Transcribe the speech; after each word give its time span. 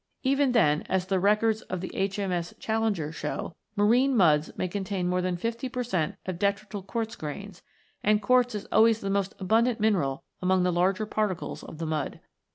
Even 0.23 0.51
then, 0.53 0.81
as 0.89 1.05
the 1.05 1.19
records 1.19 1.61
of 1.61 1.85
H.M.S." 1.93 2.55
Challenger" 2.59 3.09
show(44), 3.11 3.53
marine 3.75 4.17
muds 4.17 4.49
may 4.57 4.67
contain 4.67 5.07
more 5.07 5.21
than 5.21 5.37
fifty 5.37 5.69
per 5.69 5.83
cent, 5.83 6.15
of 6.25 6.39
detrital 6.39 6.83
quartz 6.87 7.15
grains, 7.15 7.61
and 8.03 8.19
quartz 8.19 8.55
is 8.55 8.65
always 8.71 9.01
the 9.01 9.11
most 9.11 9.35
abundant 9.37 9.79
mineral 9.79 10.23
among 10.41 10.63
the 10.63 10.73
larger 10.73 11.05
particles 11.05 11.61
of 11.63 11.77
the 11.77 11.85
mud. 11.85 12.19